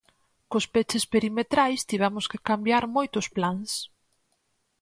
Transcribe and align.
Cos 0.51 0.65
peches 0.73 1.05
perimetrais 1.13 1.81
tivemos 1.89 2.25
que 2.31 2.43
cambiar 2.49 2.83
moitos 2.95 3.25
plans. 3.35 3.71